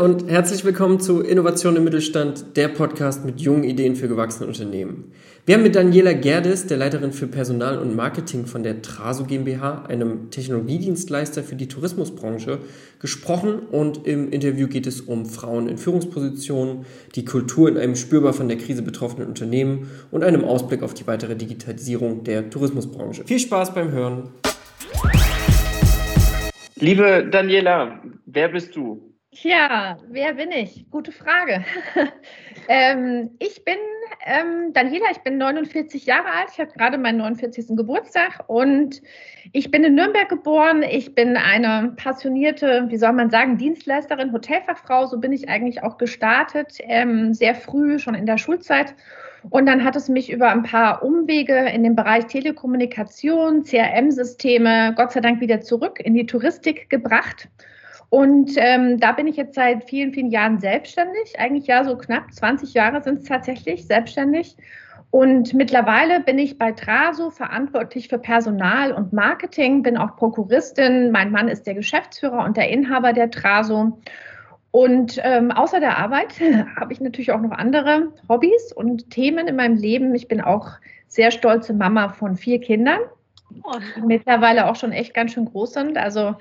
[0.00, 5.12] Und herzlich willkommen zu Innovation im Mittelstand, der Podcast mit jungen Ideen für gewachsene Unternehmen.
[5.46, 9.86] Wir haben mit Daniela Gerdes, der Leiterin für Personal und Marketing von der Traso GmbH,
[9.86, 12.58] einem Technologiedienstleister für die Tourismusbranche,
[13.00, 16.84] gesprochen und im Interview geht es um Frauen in Führungspositionen,
[17.14, 21.06] die Kultur in einem spürbar von der Krise betroffenen Unternehmen und einem Ausblick auf die
[21.06, 23.24] weitere Digitalisierung der Tourismusbranche.
[23.24, 24.30] Viel Spaß beim Hören!
[26.78, 29.15] Liebe Daniela, wer bist du?
[29.42, 30.86] Ja, wer bin ich?
[30.90, 31.62] Gute Frage.
[32.68, 33.76] ähm, ich bin
[34.24, 36.48] ähm, Daniela, ich bin 49 Jahre alt.
[36.52, 37.76] Ich habe gerade meinen 49.
[37.76, 39.02] Geburtstag und
[39.52, 40.82] ich bin in Nürnberg geboren.
[40.82, 45.06] Ich bin eine passionierte, wie soll man sagen, Dienstleisterin, Hotelfachfrau.
[45.06, 48.94] So bin ich eigentlich auch gestartet, ähm, sehr früh, schon in der Schulzeit.
[49.50, 55.12] Und dann hat es mich über ein paar Umwege in den Bereich Telekommunikation, CRM-Systeme, Gott
[55.12, 57.48] sei Dank wieder zurück in die Touristik gebracht.
[58.08, 61.38] Und ähm, da bin ich jetzt seit vielen, vielen Jahren selbstständig.
[61.38, 64.56] Eigentlich ja, so knapp 20 Jahre sind es tatsächlich selbstständig.
[65.10, 71.10] Und mittlerweile bin ich bei Traso verantwortlich für Personal und Marketing, bin auch Prokuristin.
[71.10, 73.98] Mein Mann ist der Geschäftsführer und der Inhaber der Traso.
[74.72, 76.38] Und ähm, außer der Arbeit
[76.78, 80.14] habe ich natürlich auch noch andere Hobbys und Themen in meinem Leben.
[80.14, 80.72] Ich bin auch
[81.08, 83.00] sehr stolze Mama von vier Kindern,
[84.04, 85.98] mittlerweile auch schon echt ganz schön groß sind.
[85.98, 86.36] Also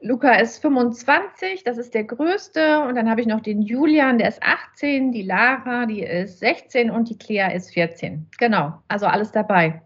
[0.00, 2.80] Luca ist 25, das ist der größte.
[2.80, 6.90] Und dann habe ich noch den Julian, der ist 18, die Lara, die ist 16
[6.90, 8.26] und die Clea ist 14.
[8.38, 9.80] Genau, also alles dabei.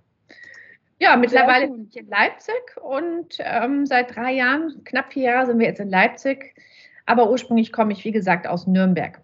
[0.99, 5.59] Ja, mittlerweile bin ich in Leipzig und ähm, seit drei Jahren, knapp vier Jahre sind
[5.59, 6.55] wir jetzt in Leipzig.
[7.05, 9.21] Aber ursprünglich komme ich, wie gesagt, aus Nürnberg.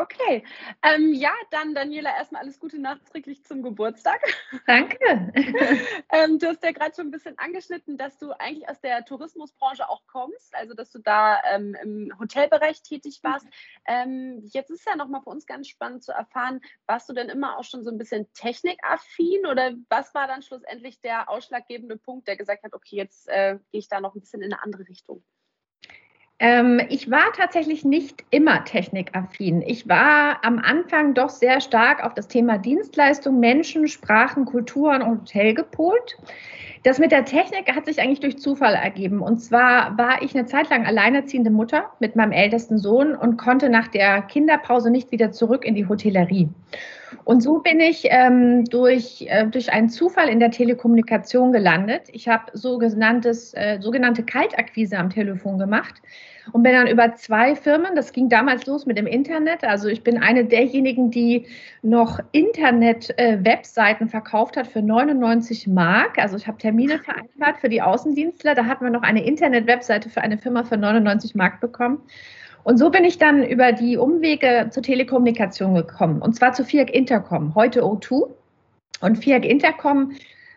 [0.00, 0.42] Okay.
[0.82, 4.18] Ähm, ja, dann Daniela, erstmal alles Gute nachträglich zum Geburtstag.
[4.66, 4.96] Danke.
[6.10, 9.86] ähm, du hast ja gerade schon ein bisschen angeschnitten, dass du eigentlich aus der Tourismusbranche
[9.90, 13.46] auch kommst, also dass du da ähm, im Hotelbereich tätig warst.
[13.86, 17.58] Ähm, jetzt ist ja nochmal für uns ganz spannend zu erfahren, warst du denn immer
[17.58, 22.38] auch schon so ein bisschen technikaffin oder was war dann schlussendlich der ausschlaggebende Punkt, der
[22.38, 25.22] gesagt hat, okay, jetzt äh, gehe ich da noch ein bisschen in eine andere Richtung?
[26.42, 29.60] Ähm, ich war tatsächlich nicht immer technikaffin.
[29.60, 35.20] Ich war am Anfang doch sehr stark auf das Thema Dienstleistung, Menschen, Sprachen, Kulturen und
[35.20, 36.16] Hotel gepolt.
[36.82, 39.20] Das mit der Technik hat sich eigentlich durch Zufall ergeben.
[39.20, 43.68] Und zwar war ich eine Zeit lang alleinerziehende Mutter mit meinem ältesten Sohn und konnte
[43.68, 46.48] nach der Kinderpause nicht wieder zurück in die Hotellerie.
[47.24, 52.02] Und so bin ich ähm, durch, äh, durch einen Zufall in der Telekommunikation gelandet.
[52.12, 56.02] Ich habe sogenanntes, äh, sogenannte Kaltakquise am Telefon gemacht
[56.52, 59.64] und bin dann über zwei Firmen, das ging damals los mit dem Internet.
[59.64, 61.46] Also ich bin eine derjenigen, die
[61.82, 66.18] noch Internet-Webseiten äh, verkauft hat für 99 Mark.
[66.18, 68.54] Also ich habe Termine vereinbart für die Außendienstler.
[68.54, 72.02] Da hatten wir noch eine Internet-Webseite für eine Firma für 99 Mark bekommen.
[72.62, 76.20] Und so bin ich dann über die Umwege zur Telekommunikation gekommen.
[76.20, 78.28] Und zwar zu FIAC Intercom, heute O2.
[79.00, 80.12] Und FIAC Intercom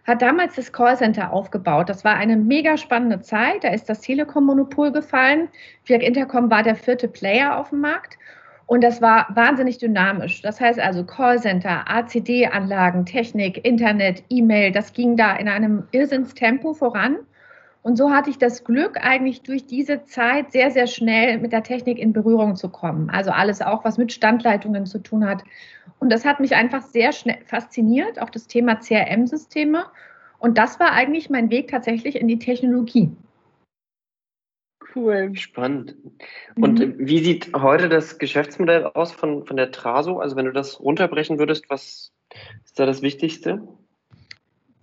[0.06, 1.88] hat damals das Callcenter aufgebaut.
[1.88, 3.64] Das war eine mega spannende Zeit.
[3.64, 5.48] Da ist das Telekom-Monopol gefallen.
[5.86, 8.18] FIAC Intercom war der vierte Player auf dem Markt.
[8.66, 10.42] Und das war wahnsinnig dynamisch.
[10.42, 17.18] Das heißt also Callcenter, ACD-Anlagen, Technik, Internet, E-Mail, das ging da in einem Irrsinnstempo voran.
[17.84, 21.64] Und so hatte ich das Glück, eigentlich durch diese Zeit sehr, sehr schnell mit der
[21.64, 23.10] Technik in Berührung zu kommen.
[23.10, 25.44] Also alles auch, was mit Standleitungen zu tun hat.
[26.00, 29.86] Und das hat mich einfach sehr schnell fasziniert, auch das Thema CRM-Systeme.
[30.40, 33.12] Und das war eigentlich mein Weg tatsächlich in die Technologie.
[34.96, 35.36] Cool.
[35.36, 35.96] Spannend.
[36.56, 36.96] Und mhm.
[37.00, 40.20] wie sieht heute das Geschäftsmodell aus von, von der Traso?
[40.20, 42.14] Also wenn du das runterbrechen würdest, was
[42.64, 43.68] ist da das Wichtigste?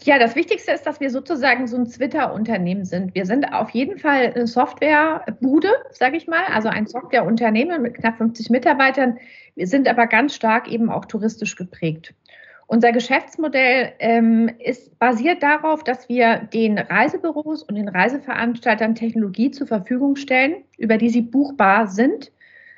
[0.05, 3.15] Ja, das Wichtigste ist, dass wir sozusagen so ein Twitter-Unternehmen sind.
[3.15, 8.16] Wir sind auf jeden Fall eine Softwarebude, sage ich mal, also ein Softwareunternehmen mit knapp
[8.16, 9.19] 50 Mitarbeitern.
[9.56, 12.14] Wir sind aber ganz stark eben auch touristisch geprägt.
[12.67, 19.67] Unser Geschäftsmodell ähm, ist basiert darauf, dass wir den Reisebüros und den Reiseveranstaltern Technologie zur
[19.67, 22.32] Verfügung stellen, über die sie buchbar sind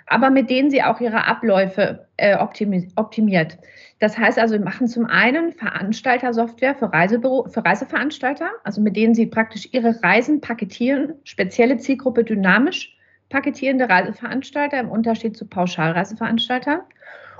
[0.07, 3.59] aber mit denen sie auch ihre Abläufe äh, optimiert.
[3.99, 9.27] Das heißt also, wir machen zum einen Veranstaltersoftware für, für Reiseveranstalter, also mit denen sie
[9.27, 12.97] praktisch ihre Reisen paketieren, spezielle Zielgruppe dynamisch
[13.29, 16.81] paketierende Reiseveranstalter im Unterschied zu Pauschalreiseveranstaltern.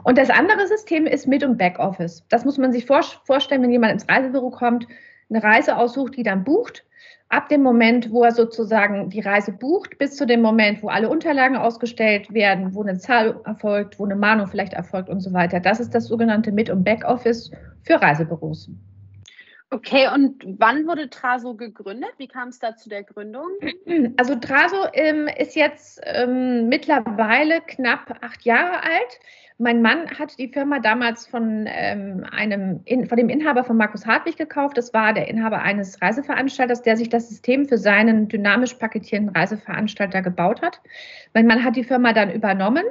[0.05, 2.25] Und das andere System ist Mid- und Backoffice.
[2.29, 4.87] Das muss man sich vorstellen, wenn jemand ins Reisebüro kommt,
[5.29, 6.85] eine Reise aussucht, die dann bucht
[7.33, 11.09] ab dem Moment, wo er sozusagen die Reise bucht, bis zu dem Moment, wo alle
[11.09, 15.59] Unterlagen ausgestellt werden, wo eine Zahl erfolgt, wo eine Mahnung vielleicht erfolgt und so weiter.
[15.59, 17.51] Das ist das sogenannte Mid- und Backoffice
[17.85, 18.69] für Reisebüros.
[19.71, 22.11] Okay, und wann wurde Traso gegründet?
[22.19, 23.49] Wie kam es da zu der Gründung?
[24.19, 29.21] Also Traso ähm, ist jetzt ähm, mittlerweile knapp acht Jahre alt.
[29.63, 34.05] Mein Mann hat die Firma damals von, ähm, einem, in, von dem Inhaber von Markus
[34.05, 34.77] Hartwig gekauft.
[34.77, 40.21] Das war der Inhaber eines Reiseveranstalters, der sich das System für seinen dynamisch paketierenden Reiseveranstalter
[40.21, 40.81] gebaut hat.
[41.33, 42.83] Mein Mann hat die Firma dann übernommen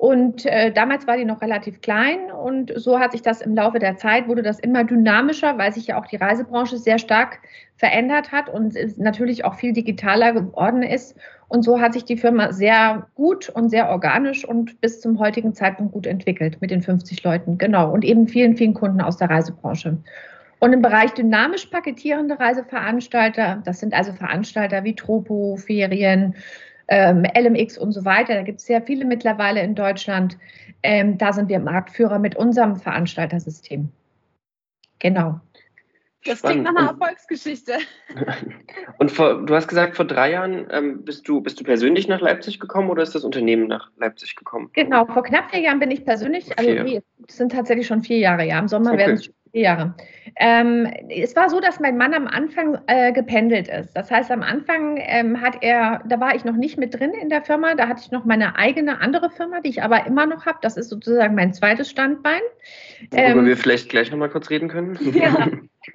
[0.00, 3.78] und äh, damals war die noch relativ klein und so hat sich das im Laufe
[3.78, 7.40] der Zeit, wurde das immer dynamischer, weil sich ja auch die Reisebranche sehr stark
[7.76, 11.18] verändert hat und natürlich auch viel digitaler geworden ist.
[11.48, 15.52] Und so hat sich die Firma sehr gut und sehr organisch und bis zum heutigen
[15.52, 17.58] Zeitpunkt gut entwickelt mit den 50 Leuten.
[17.58, 17.92] Genau.
[17.92, 19.98] Und eben vielen, vielen Kunden aus der Reisebranche.
[20.60, 26.36] Und im Bereich dynamisch paketierende Reiseveranstalter, das sind also Veranstalter wie Tropo, Ferien,
[26.90, 28.34] ähm, LMX und so weiter.
[28.34, 30.36] Da gibt es sehr viele mittlerweile in Deutschland.
[30.82, 33.88] Ähm, da sind wir Marktführer mit unserem Veranstaltersystem.
[34.98, 35.40] Genau.
[36.24, 37.78] Das klingt nach einer Erfolgsgeschichte.
[38.98, 42.20] Und vor, du hast gesagt, vor drei Jahren ähm, bist, du, bist du persönlich nach
[42.20, 44.68] Leipzig gekommen oder ist das Unternehmen nach Leipzig gekommen?
[44.74, 48.18] Genau, vor knapp vier Jahren bin ich persönlich, also nee, es sind tatsächlich schon vier
[48.18, 48.58] Jahre, ja.
[48.58, 48.98] Im Sommer okay.
[48.98, 49.94] werden es vier Jahre.
[50.36, 53.94] Ähm, es war so, dass mein Mann am Anfang äh, gependelt ist.
[53.94, 57.28] Das heißt, am Anfang ähm, hat er, da war ich noch nicht mit drin in
[57.28, 60.46] der Firma, da hatte ich noch meine eigene andere Firma, die ich aber immer noch
[60.46, 60.58] habe.
[60.62, 62.40] Das ist sozusagen mein zweites Standbein.
[63.10, 64.98] Worüber ähm, wir vielleicht gleich nochmal kurz reden können.
[65.20, 65.48] Ja.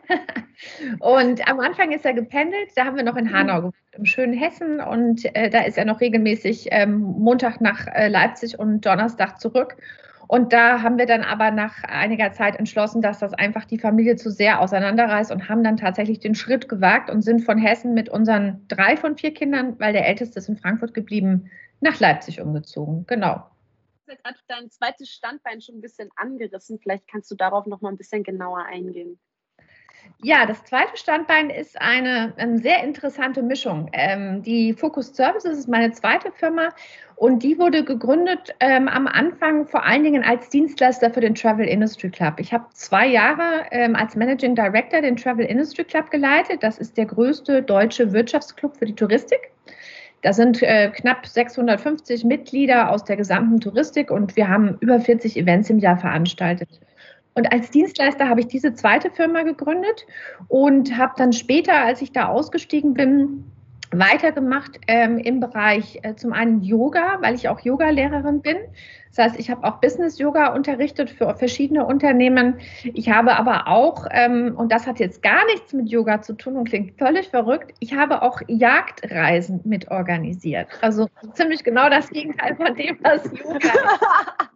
[1.00, 4.34] und am Anfang ist er gependelt, da haben wir noch in Hanau gewohnt, im schönen
[4.34, 9.40] Hessen und äh, da ist er noch regelmäßig ähm, Montag nach äh, Leipzig und Donnerstag
[9.40, 9.78] zurück.
[10.28, 14.16] Und da haben wir dann aber nach einiger Zeit entschlossen, dass das einfach die Familie
[14.16, 18.10] zu sehr auseinanderreißt und haben dann tatsächlich den Schritt gewagt und sind von Hessen mit
[18.10, 21.50] unseren drei von vier Kindern, weil der älteste ist in Frankfurt geblieben,
[21.82, 23.06] nach Leipzig umgezogen.
[23.08, 23.46] Genau.
[24.06, 26.80] Du hast gerade dein zweites Standbein schon ein bisschen angerissen.
[26.80, 29.20] Vielleicht kannst du darauf noch mal ein bisschen genauer eingehen.
[30.24, 33.90] Ja, das zweite Standbein ist eine, ähm, sehr interessante Mischung.
[33.94, 36.70] Ähm, die Focus Services ist meine zweite Firma
[37.16, 41.68] und die wurde gegründet ähm, am Anfang vor allen Dingen als Dienstleister für den Travel
[41.68, 42.40] Industry Club.
[42.40, 46.64] Ich habe zwei Jahre ähm, als Managing Director den Travel Industry Club geleitet.
[46.64, 49.52] Das ist der größte deutsche Wirtschaftsclub für die Touristik.
[50.22, 55.38] Da sind äh, knapp 650 Mitglieder aus der gesamten Touristik und wir haben über 40
[55.38, 56.80] Events im Jahr veranstaltet.
[57.36, 60.06] Und als Dienstleister habe ich diese zweite Firma gegründet
[60.48, 63.44] und habe dann später, als ich da ausgestiegen bin,
[63.92, 68.58] weitergemacht ähm, im Bereich äh, zum einen Yoga, weil ich auch Yoga-Lehrerin bin.
[69.14, 72.56] Das heißt, ich habe auch Business-Yoga unterrichtet für verschiedene Unternehmen.
[72.84, 76.58] Ich habe aber auch, ähm, und das hat jetzt gar nichts mit Yoga zu tun
[76.58, 80.68] und klingt völlig verrückt, ich habe auch Jagdreisen mit organisiert.
[80.82, 84.46] Also ziemlich genau das Gegenteil von dem, was Yoga ist.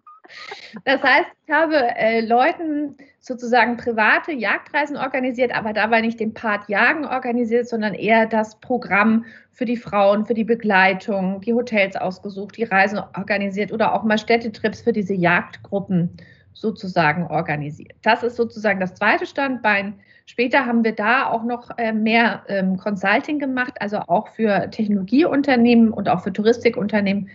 [0.86, 6.70] Das heißt, ich habe äh, Leuten sozusagen private Jagdreisen organisiert, aber dabei nicht den Part
[6.70, 12.58] Jagen organisiert, sondern eher das Programm für die Frauen, für die Begleitung, die Hotels ausgesucht,
[12.58, 16.18] die Reisen organisiert oder auch mal Städtetrips für diese Jagdgruppen
[16.54, 17.94] sozusagen organisiert.
[18.02, 20.00] Das ist sozusagen das zweite Standbein.
[20.26, 25.92] Später haben wir da auch noch äh, mehr ähm, Consulting gemacht, also auch für Technologieunternehmen
[25.92, 27.30] und auch für Touristikunternehmen,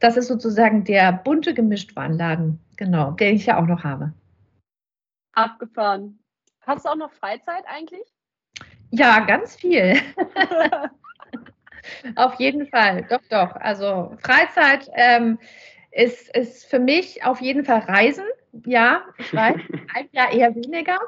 [0.00, 4.12] das ist sozusagen der bunte Gemischtwarenladen, genau, den ich ja auch noch habe.
[5.32, 6.18] Abgefahren.
[6.62, 8.06] Hast du auch noch Freizeit eigentlich?
[8.90, 9.96] Ja, ganz viel.
[12.16, 13.54] Auf jeden Fall, doch, doch.
[13.56, 15.38] Also Freizeit ähm,
[15.92, 18.24] ist, ist für mich auf jeden Fall Reisen.
[18.64, 19.56] Ja, ich weiß,
[19.94, 20.98] ein Jahr eher weniger.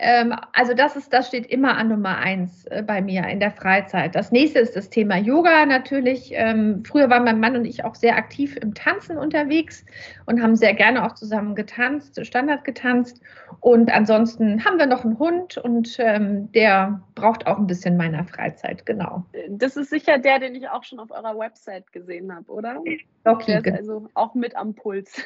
[0.00, 3.50] Ähm, also das ist, das steht immer an Nummer eins äh, bei mir in der
[3.50, 4.14] Freizeit.
[4.14, 6.30] Das nächste ist das Thema Yoga natürlich.
[6.34, 9.84] Ähm, früher waren mein Mann und ich auch sehr aktiv im Tanzen unterwegs
[10.26, 13.20] und haben sehr gerne auch zusammen getanzt, Standard getanzt.
[13.58, 18.22] Und ansonsten haben wir noch einen Hund und ähm, der braucht auch ein bisschen meiner
[18.22, 19.24] Freizeit, genau.
[19.48, 22.80] Das ist sicher der, den ich auch schon auf eurer Website gesehen habe, oder?
[23.24, 23.60] Okay.
[23.62, 25.20] Der ist also auch mit am Puls.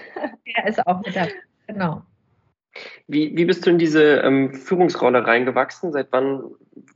[0.56, 1.32] Der ist auch mit dabei,
[1.66, 2.02] genau.
[3.06, 5.92] Wie, wie bist du in diese ähm, Führungsrolle reingewachsen?
[5.92, 6.42] Seit wann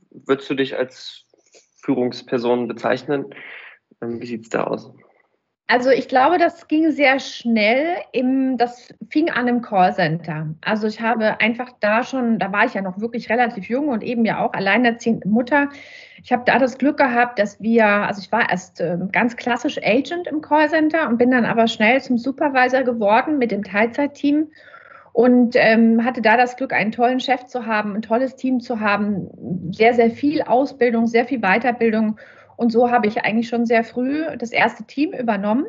[0.09, 1.25] würdest du dich als
[1.81, 3.25] Führungsperson bezeichnen?
[4.01, 4.91] Ähm, wie sieht es da aus?
[5.69, 7.97] Also ich glaube, das ging sehr schnell.
[8.13, 10.55] Im, das fing an im Callcenter.
[10.61, 14.01] Also ich habe einfach da schon, da war ich ja noch wirklich relativ jung und
[14.01, 15.67] eben ja auch alleinerziehende Mutter.
[16.23, 19.77] Ich habe da das Glück gehabt, dass wir, also ich war erst äh, ganz klassisch
[19.83, 24.47] Agent im Callcenter und bin dann aber schnell zum Supervisor geworden mit dem Teilzeitteam
[25.17, 28.81] und ähm, hatte da das Glück, einen tollen Chef zu haben, ein tolles Team zu
[28.81, 32.19] haben, sehr, sehr viel Ausbildung, sehr viel Weiterbildung.
[32.55, 35.65] Und so habe ich eigentlich schon sehr früh das erste Team übernommen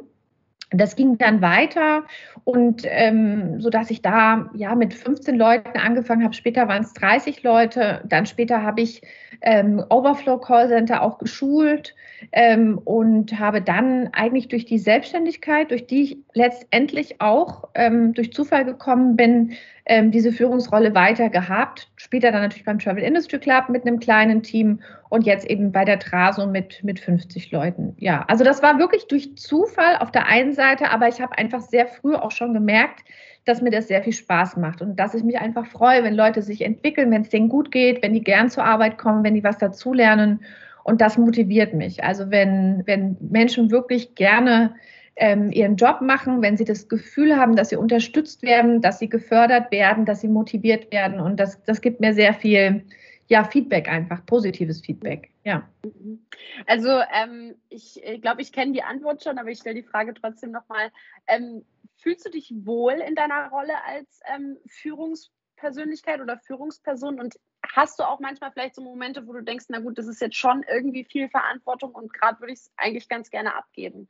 [0.70, 2.04] das ging dann weiter
[2.44, 6.34] und ähm, so dass ich da ja mit 15 Leuten angefangen habe.
[6.34, 8.02] Später waren es 30 Leute.
[8.04, 9.00] Dann später habe ich
[9.40, 11.94] ähm, Overflow Call Center auch geschult
[12.32, 18.32] ähm, und habe dann eigentlich durch die Selbstständigkeit, durch die ich letztendlich auch ähm, durch
[18.32, 19.52] Zufall gekommen bin,
[19.86, 21.90] ähm, diese Führungsrolle weiter gehabt.
[21.96, 25.84] Später dann natürlich beim Travel Industry Club mit einem kleinen Team und jetzt eben bei
[25.84, 27.94] der Traso mit, mit 50 Leuten.
[27.98, 31.60] Ja, also das war wirklich durch Zufall auf der einen Seite, aber ich habe einfach
[31.60, 33.04] sehr früh auch schon gemerkt,
[33.46, 36.42] dass mir das sehr viel Spaß macht und dass ich mich einfach freue, wenn Leute
[36.42, 39.44] sich entwickeln, wenn es denen gut geht, wenn die gern zur Arbeit kommen, wenn die
[39.44, 40.40] was dazulernen.
[40.88, 42.02] Und das motiviert mich.
[42.02, 44.74] Also wenn, wenn Menschen wirklich gerne
[45.16, 49.10] ähm, ihren Job machen, wenn sie das Gefühl haben, dass sie unterstützt werden, dass sie
[49.10, 51.20] gefördert werden, dass sie motiviert werden.
[51.20, 52.86] Und das, das gibt mir sehr viel
[53.26, 55.30] ja, Feedback einfach, positives Feedback.
[55.44, 55.68] Ja.
[56.66, 60.52] Also ähm, ich glaube, ich kenne die Antwort schon, aber ich stelle die Frage trotzdem
[60.52, 60.90] nochmal.
[61.26, 61.66] Ähm,
[61.96, 67.34] fühlst du dich wohl in deiner Rolle als ähm, Führungspersönlichkeit oder Führungsperson und
[67.74, 70.36] hast du auch manchmal vielleicht so Momente, wo du denkst, na gut, das ist jetzt
[70.36, 74.08] schon irgendwie viel Verantwortung und gerade würde ich es eigentlich ganz gerne abgeben?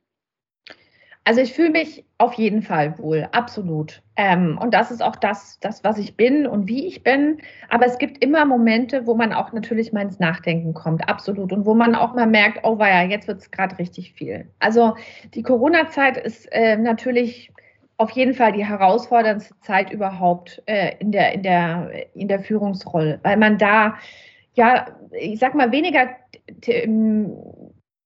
[1.25, 4.01] Also ich fühle mich auf jeden Fall wohl, absolut.
[4.15, 7.39] Ähm, und das ist auch das, das, was ich bin und wie ich bin.
[7.69, 11.51] Aber es gibt immer Momente, wo man auch natürlich mal ins Nachdenken kommt, absolut.
[11.51, 14.49] Und wo man auch mal merkt, oh ja, jetzt wird es gerade richtig viel.
[14.57, 14.95] Also
[15.35, 17.51] die Corona-Zeit ist äh, natürlich
[17.99, 23.19] auf jeden Fall die herausforderndste Zeit überhaupt äh, in, der, in, der, in der Führungsrolle,
[23.23, 23.95] weil man da
[24.53, 26.09] ja, ich sag mal, weniger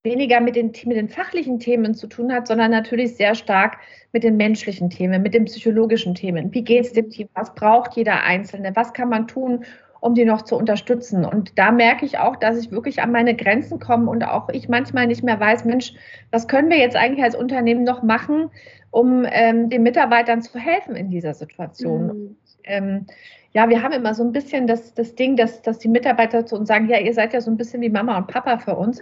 [0.04, 3.78] weniger mit den, mit den fachlichen Themen zu tun hat, sondern natürlich sehr stark
[4.12, 6.54] mit den menschlichen Themen, mit den psychologischen Themen.
[6.54, 7.30] Wie geht es dem Team?
[7.36, 8.76] Was braucht jeder Einzelne?
[8.76, 9.64] Was kann man tun,
[10.04, 11.24] um die noch zu unterstützen?
[11.24, 14.68] Und da merke ich auch, dass ich wirklich an meine Grenzen komme und auch ich
[14.68, 15.94] manchmal nicht mehr weiß, Mensch,
[16.30, 18.52] was können wir jetzt eigentlich als Unternehmen noch machen,
[18.92, 22.08] um ähm, den Mitarbeitern zu helfen in dieser Situation?
[22.08, 22.36] Mhm.
[22.66, 23.06] Ähm,
[23.54, 26.58] ja, wir haben immer so ein bisschen das, das Ding, dass, dass die Mitarbeiter zu
[26.58, 29.00] uns sagen, ja, ihr seid ja so ein bisschen wie Mama und Papa für uns.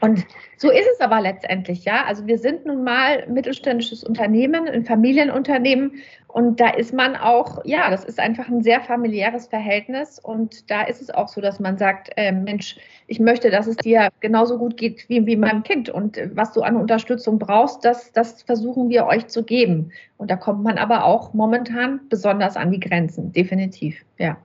[0.00, 0.26] Und
[0.58, 2.04] so ist es aber letztendlich, ja.
[2.04, 7.90] Also wir sind nun mal mittelständisches Unternehmen, ein Familienunternehmen und da ist man auch, ja,
[7.90, 11.78] das ist einfach ein sehr familiäres Verhältnis und da ist es auch so, dass man
[11.78, 12.76] sagt, äh, Mensch,
[13.06, 16.60] ich möchte, dass es dir genauso gut geht wie, wie meinem Kind und was du
[16.60, 19.92] an Unterstützung brauchst, das, das versuchen wir euch zu geben.
[20.18, 24.36] Und da kommt man aber auch momentan besonders an die Grenzen, definitiv, ja.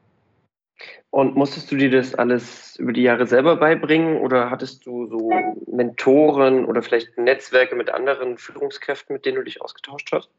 [1.09, 5.29] Und musstest du dir das alles über die Jahre selber beibringen oder hattest du so
[5.67, 10.29] Mentoren oder vielleicht Netzwerke mit anderen Führungskräften, mit denen du dich ausgetauscht hast?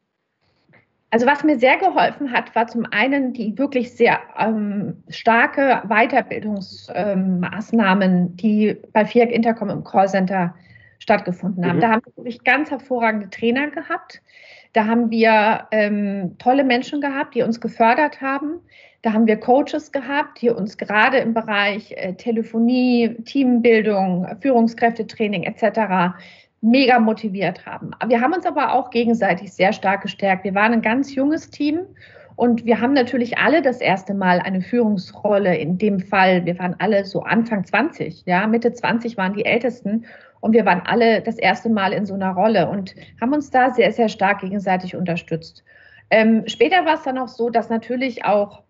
[1.10, 8.10] Also was mir sehr geholfen hat, war zum einen die wirklich sehr ähm, starke Weiterbildungsmaßnahmen,
[8.10, 10.54] ähm, die bei FIAC Intercom im Callcenter
[11.00, 11.76] stattgefunden haben.
[11.76, 11.80] Mhm.
[11.80, 14.22] Da haben wir wirklich ganz hervorragende Trainer gehabt.
[14.72, 18.60] Da haben wir ähm, tolle Menschen gehabt, die uns gefördert haben.
[19.02, 26.14] Da haben wir Coaches gehabt, die uns gerade im Bereich äh, Telefonie, Teambildung, Führungskräftetraining etc.
[26.60, 27.90] mega motiviert haben.
[28.06, 30.44] Wir haben uns aber auch gegenseitig sehr stark gestärkt.
[30.44, 31.80] Wir waren ein ganz junges Team
[32.36, 35.56] und wir haben natürlich alle das erste Mal eine Führungsrolle.
[35.56, 40.06] In dem Fall, wir waren alle so Anfang 20, ja, Mitte 20 waren die Ältesten
[40.42, 43.70] und wir waren alle das erste Mal in so einer Rolle und haben uns da
[43.70, 45.64] sehr, sehr stark gegenseitig unterstützt.
[46.10, 48.62] Ähm, später war es dann auch so, dass natürlich auch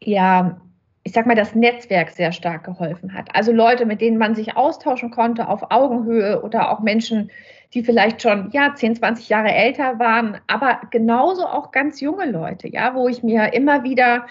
[0.00, 0.60] ja,
[1.02, 3.28] ich sag mal, das Netzwerk sehr stark geholfen hat.
[3.34, 7.30] Also Leute, mit denen man sich austauschen konnte auf Augenhöhe oder auch Menschen,
[7.74, 12.68] die vielleicht schon ja 10, 20 Jahre älter waren, aber genauso auch ganz junge Leute,
[12.68, 14.26] ja, wo ich mir immer wieder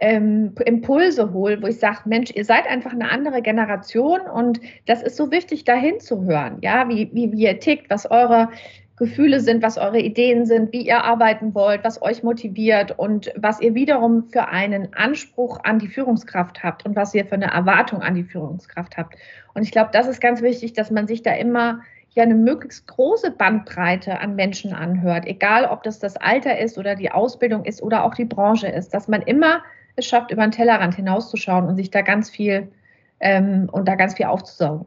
[0.00, 5.02] ähm, Impulse hole, wo ich sage, Mensch, ihr seid einfach eine andere Generation und das
[5.02, 8.48] ist so wichtig, dahin zu hören, ja, wie, wie, wie ihr tickt, was eure
[8.96, 13.60] Gefühle sind, was eure Ideen sind, wie ihr arbeiten wollt, was euch motiviert und was
[13.60, 18.02] ihr wiederum für einen Anspruch an die Führungskraft habt und was ihr für eine Erwartung
[18.02, 19.16] an die Führungskraft habt.
[19.54, 21.80] Und ich glaube, das ist ganz wichtig, dass man sich da immer
[22.10, 26.94] ja eine möglichst große Bandbreite an Menschen anhört, egal ob das das Alter ist oder
[26.94, 29.62] die Ausbildung ist oder auch die Branche ist, dass man immer
[29.96, 32.72] es schafft, über den Tellerrand hinauszuschauen und sich da ganz viel
[33.20, 34.86] ähm, und da ganz viel aufzusaugen.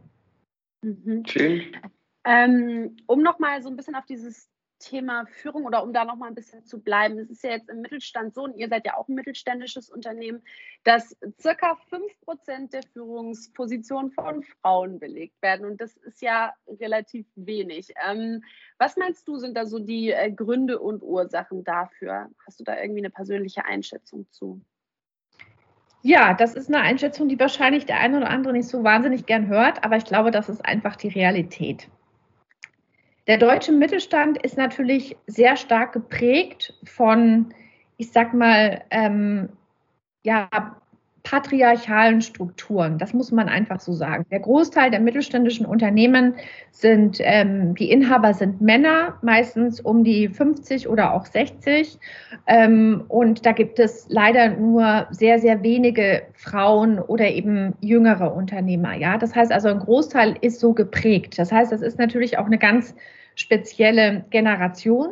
[0.81, 1.23] Mhm.
[1.25, 1.61] Schön.
[2.25, 4.49] Ähm, um nochmal so ein bisschen auf dieses
[4.83, 7.17] Thema Führung oder um da nochmal ein bisschen zu bleiben.
[7.17, 10.43] Es ist ja jetzt im Mittelstand so, und ihr seid ja auch ein mittelständisches Unternehmen,
[10.83, 15.65] dass circa 5% der Führungspositionen von Frauen belegt werden.
[15.65, 17.93] Und das ist ja relativ wenig.
[18.05, 18.43] Ähm,
[18.77, 22.29] was meinst du, sind da so die äh, Gründe und Ursachen dafür?
[22.45, 24.61] Hast du da irgendwie eine persönliche Einschätzung zu?
[26.05, 29.47] Ja, das ist eine Einschätzung, die wahrscheinlich der eine oder andere nicht so wahnsinnig gern
[29.47, 31.87] hört, aber ich glaube, das ist einfach die Realität.
[33.27, 37.53] Der deutsche Mittelstand ist natürlich sehr stark geprägt von,
[37.95, 39.47] ich sag mal, ähm,
[40.23, 40.49] ja,
[41.23, 42.97] patriarchalen Strukturen.
[42.97, 44.25] Das muss man einfach so sagen.
[44.29, 46.35] Der Großteil der mittelständischen Unternehmen
[46.71, 51.97] sind, ähm, die Inhaber sind Männer, meistens um die 50 oder auch 60.
[52.45, 58.93] Ähm, und da gibt es leider nur sehr, sehr wenige Frauen oder eben jüngere Unternehmer.
[58.93, 61.39] Ja, das heißt also, ein Großteil ist so geprägt.
[61.39, 62.95] Das heißt, das ist natürlich auch eine ganz
[63.35, 65.07] spezielle Generation.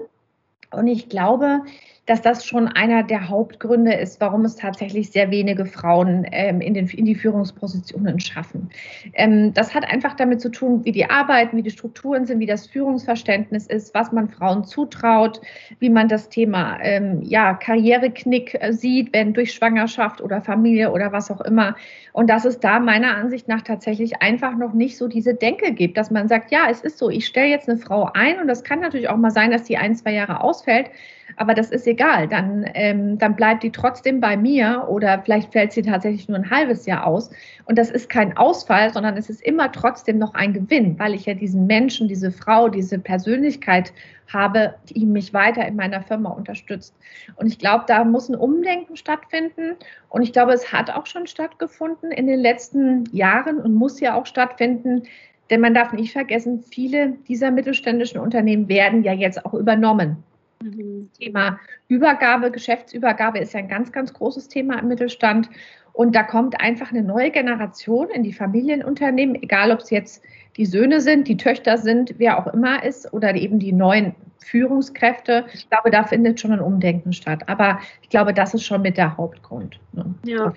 [0.72, 1.62] Und ich glaube,
[2.08, 6.74] dass das schon einer der Hauptgründe ist, warum es tatsächlich sehr wenige Frauen ähm, in,
[6.74, 8.70] den, in die Führungspositionen schaffen.
[9.14, 12.48] Ähm, das hat einfach damit zu tun, wie die Arbeiten, wie die Strukturen sind, wie
[12.48, 15.42] das Führungsverständnis ist, was man Frauen zutraut,
[15.80, 21.12] wie man das Thema ähm, ja, Karriereknick äh, sieht, wenn durch Schwangerschaft oder Familie oder
[21.12, 21.76] was auch immer.
[22.14, 25.98] Und dass es da meiner Ansicht nach tatsächlich einfach noch nicht so diese Denke gibt,
[25.98, 28.64] dass man sagt, ja, es ist so, ich stelle jetzt eine Frau ein und das
[28.64, 30.90] kann natürlich auch mal sein, dass die ein, zwei Jahre ausfällt
[31.38, 32.28] aber das ist egal.
[32.28, 36.50] Dann, ähm, dann bleibt die trotzdem bei mir oder vielleicht fällt sie tatsächlich nur ein
[36.50, 37.30] halbes Jahr aus.
[37.66, 41.26] Und das ist kein Ausfall, sondern es ist immer trotzdem noch ein Gewinn, weil ich
[41.28, 43.94] ja diesen Menschen, diese Frau, diese Persönlichkeit
[44.34, 46.96] habe, die mich weiter in meiner Firma unterstützt.
[47.36, 49.76] Und ich glaube, da muss ein Umdenken stattfinden.
[50.10, 54.16] Und ich glaube, es hat auch schon stattgefunden in den letzten Jahren und muss ja
[54.16, 55.04] auch stattfinden.
[55.50, 60.24] Denn man darf nicht vergessen, viele dieser mittelständischen Unternehmen werden ja jetzt auch übernommen.
[60.62, 61.10] Mhm.
[61.18, 65.50] Thema Übergabe, Geschäftsübergabe ist ja ein ganz, ganz großes Thema im Mittelstand.
[65.94, 70.24] Und da kommt einfach eine neue Generation in die Familienunternehmen, egal ob es jetzt
[70.58, 75.46] die Söhne sind, die Töchter sind, wer auch immer ist, oder eben die neuen Führungskräfte.
[75.54, 77.44] Ich glaube, da findet schon ein Umdenken statt.
[77.48, 79.80] Aber ich glaube, das ist schon mit der Hauptgrund.
[79.94, 80.14] Ne?
[80.26, 80.54] Ja.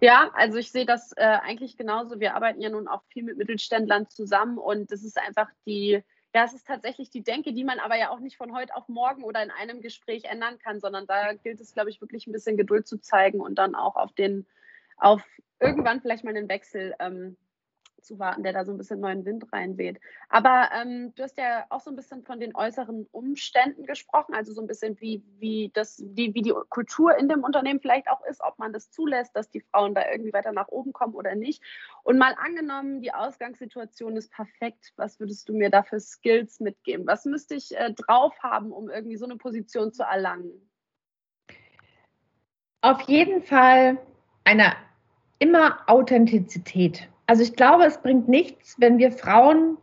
[0.00, 2.18] Ja, also ich sehe das äh, eigentlich genauso.
[2.18, 6.02] Wir arbeiten ja nun auch viel mit Mittelständlern zusammen und es ist einfach die,
[6.36, 8.90] ja, es ist tatsächlich die Denke, die man aber ja auch nicht von heute auf
[8.90, 12.32] morgen oder in einem Gespräch ändern kann, sondern da gilt es, glaube ich, wirklich ein
[12.32, 14.44] bisschen Geduld zu zeigen und dann auch auf den,
[14.98, 15.22] auf
[15.60, 17.38] irgendwann vielleicht mal einen Wechsel ähm,
[18.06, 20.00] zu warten, der da so ein bisschen neuen Wind reinweht.
[20.28, 24.52] Aber ähm, du hast ja auch so ein bisschen von den äußeren Umständen gesprochen, also
[24.52, 28.24] so ein bisschen wie, wie, das, wie, wie die Kultur in dem Unternehmen vielleicht auch
[28.24, 31.34] ist, ob man das zulässt, dass die Frauen da irgendwie weiter nach oben kommen oder
[31.34, 31.62] nicht.
[32.02, 37.06] Und mal angenommen, die Ausgangssituation ist perfekt, was würdest du mir da für Skills mitgeben?
[37.06, 40.52] Was müsste ich äh, drauf haben, um irgendwie so eine Position zu erlangen?
[42.82, 43.98] Auf jeden Fall
[44.44, 44.76] eine
[45.38, 47.08] immer Authentizität.
[47.26, 49.78] Also ich glaube, es bringt nichts, wenn wir Frauen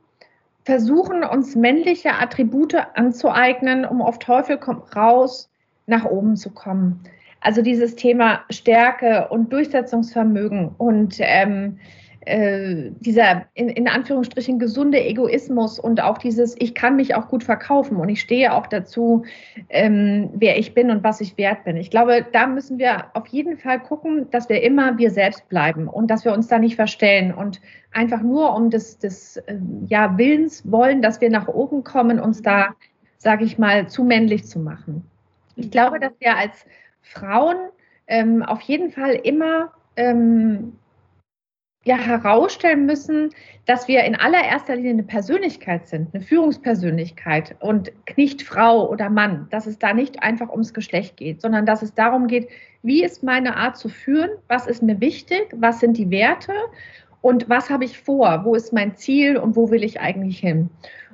[0.63, 5.49] versuchen, uns männliche Attribute anzueignen, um auf Teufel komm raus
[5.87, 7.03] nach oben zu kommen.
[7.41, 11.79] Also dieses Thema Stärke und Durchsetzungsvermögen und ähm,
[12.25, 17.43] äh, dieser in, in, Anführungsstrichen gesunde Egoismus und auch dieses, ich kann mich auch gut
[17.43, 19.23] verkaufen und ich stehe auch dazu,
[19.69, 21.77] ähm, wer ich bin und was ich wert bin.
[21.77, 25.87] Ich glaube, da müssen wir auf jeden Fall gucken, dass wir immer wir selbst bleiben
[25.87, 29.57] und dass wir uns da nicht verstellen und einfach nur um des, des äh,
[29.87, 32.75] ja, Willens wollen, dass wir nach oben kommen, uns da,
[33.17, 35.03] sage ich mal, zu männlich zu machen.
[35.55, 36.65] Ich glaube, dass wir als
[37.01, 37.57] Frauen
[38.07, 40.73] ähm, auf jeden Fall immer ähm,
[41.85, 43.31] ja herausstellen müssen,
[43.65, 49.47] dass wir in allererster Linie eine Persönlichkeit sind, eine Führungspersönlichkeit und nicht Frau oder Mann,
[49.51, 52.49] dass es da nicht einfach ums Geschlecht geht, sondern dass es darum geht,
[52.83, 56.53] wie ist meine Art zu führen, was ist mir wichtig, was sind die Werte
[57.21, 60.69] und was habe ich vor, wo ist mein Ziel und wo will ich eigentlich hin.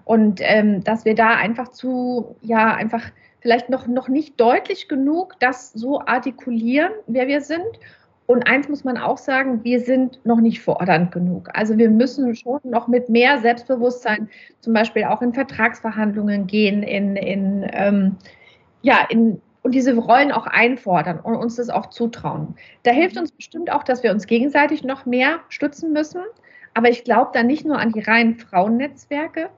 [0.06, 3.04] Und ähm, dass wir da einfach zu, ja, einfach
[3.42, 7.80] vielleicht noch, noch nicht deutlich genug das so artikulieren, wer wir sind
[8.30, 11.50] und eins muss man auch sagen, wir sind noch nicht fordernd genug.
[11.54, 17.16] Also wir müssen schon noch mit mehr Selbstbewusstsein zum Beispiel auch in Vertragsverhandlungen gehen, in,
[17.16, 18.18] in ähm,
[18.84, 22.54] ja, in, und diese Rollen auch einfordern und uns das auch zutrauen.
[22.84, 26.22] Da hilft uns bestimmt auch, dass wir uns gegenseitig noch mehr stützen müssen.
[26.76, 29.50] Aber ich glaube da nicht nur an die reinen Frauennetzwerke,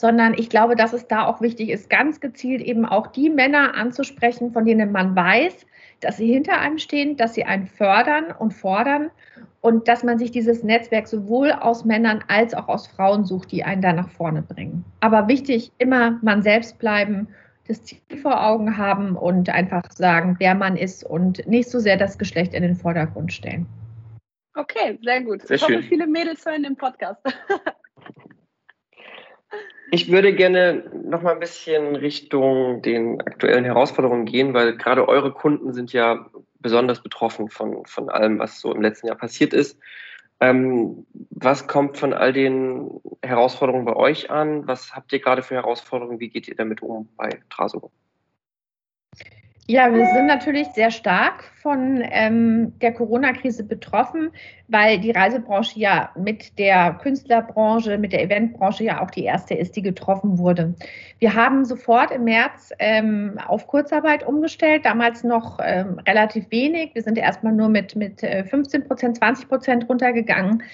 [0.00, 3.74] sondern ich glaube, dass es da auch wichtig ist, ganz gezielt eben auch die Männer
[3.74, 5.66] anzusprechen, von denen man weiß,
[6.00, 9.10] dass sie hinter einem stehen, dass sie einen fördern und fordern
[9.60, 13.62] und dass man sich dieses Netzwerk sowohl aus Männern als auch aus Frauen sucht, die
[13.62, 14.86] einen da nach vorne bringen.
[15.00, 17.28] Aber wichtig, immer man selbst bleiben,
[17.68, 21.98] das Ziel vor Augen haben und einfach sagen, wer man ist und nicht so sehr
[21.98, 23.66] das Geschlecht in den Vordergrund stellen.
[24.54, 25.42] Okay, sehr gut.
[25.42, 25.82] Sehr ich hoffe, schön.
[25.82, 27.20] viele Mädels hören den Podcast.
[29.92, 35.32] Ich würde gerne noch mal ein bisschen Richtung den aktuellen Herausforderungen gehen, weil gerade eure
[35.32, 39.78] Kunden sind ja besonders betroffen von, von allem, was so im letzten Jahr passiert ist.
[40.38, 44.66] Ähm, was kommt von all den Herausforderungen bei euch an?
[44.66, 46.20] Was habt ihr gerade für Herausforderungen?
[46.20, 47.90] Wie geht ihr damit um bei Traso?
[49.70, 54.32] Ja, wir sind natürlich sehr stark von ähm, der Corona-Krise betroffen,
[54.66, 59.76] weil die Reisebranche ja mit der Künstlerbranche, mit der Eventbranche ja auch die erste ist,
[59.76, 60.74] die getroffen wurde.
[61.20, 66.96] Wir haben sofort im März ähm, auf Kurzarbeit umgestellt, damals noch ähm, relativ wenig.
[66.96, 70.64] Wir sind erstmal nur mit, mit 15 äh, Prozent, 20 Prozent runtergegangen.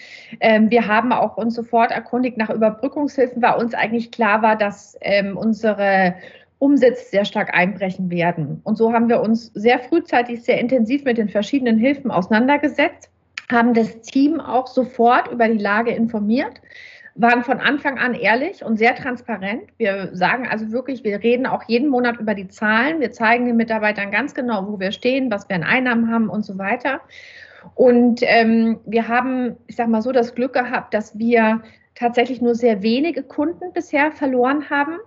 [0.40, 4.96] Ähm, wir haben auch uns sofort erkundigt nach Überbrückungshilfen, weil uns eigentlich klar war, dass
[5.02, 6.14] ähm, unsere
[6.58, 8.60] Umsätze sehr stark einbrechen werden.
[8.64, 13.10] Und so haben wir uns sehr frühzeitig, sehr intensiv mit den verschiedenen Hilfen auseinandergesetzt,
[13.50, 16.60] haben das Team auch sofort über die Lage informiert,
[17.14, 19.62] waren von Anfang an ehrlich und sehr transparent.
[19.78, 23.00] Wir sagen also wirklich, wir reden auch jeden Monat über die Zahlen.
[23.00, 26.44] Wir zeigen den Mitarbeitern ganz genau, wo wir stehen, was wir an Einnahmen haben und
[26.44, 27.00] so weiter.
[27.74, 31.62] Und ähm, wir haben, ich sage mal so, das Glück gehabt, dass wir
[31.94, 34.98] tatsächlich nur sehr wenige Kunden bisher verloren haben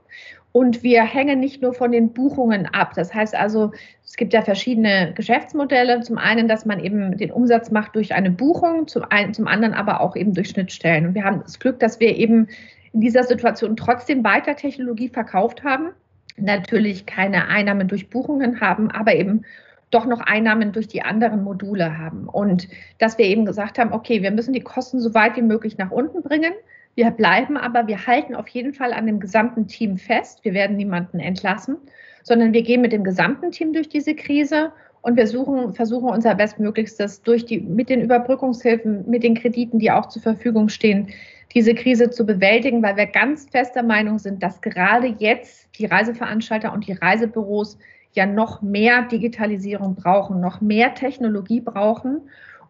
[0.51, 2.93] und wir hängen nicht nur von den Buchungen ab.
[2.95, 3.71] Das heißt also,
[4.03, 6.01] es gibt ja verschiedene Geschäftsmodelle.
[6.01, 9.75] Zum einen, dass man eben den Umsatz macht durch eine Buchung, zum, einen, zum anderen
[9.75, 11.05] aber auch eben durch Schnittstellen.
[11.05, 12.47] Und wir haben das Glück, dass wir eben
[12.93, 15.91] in dieser Situation trotzdem weiter Technologie verkauft haben.
[16.37, 19.43] Natürlich keine Einnahmen durch Buchungen haben, aber eben
[19.91, 22.27] doch noch Einnahmen durch die anderen Module haben.
[22.27, 25.77] Und dass wir eben gesagt haben, okay, wir müssen die Kosten so weit wie möglich
[25.77, 26.53] nach unten bringen
[26.99, 30.43] wir bleiben aber, wir halten auf jeden Fall an dem gesamten Team fest.
[30.43, 31.77] Wir werden niemanden entlassen,
[32.23, 36.35] sondern wir gehen mit dem gesamten Team durch diese Krise und wir suchen, versuchen unser
[36.35, 41.07] Bestmöglichstes durch die, mit den Überbrückungshilfen, mit den Krediten, die auch zur Verfügung stehen,
[41.55, 45.85] diese Krise zu bewältigen, weil wir ganz fest der Meinung sind, dass gerade jetzt die
[45.85, 47.79] Reiseveranstalter und die Reisebüros
[48.11, 52.23] ja noch mehr Digitalisierung brauchen, noch mehr Technologie brauchen.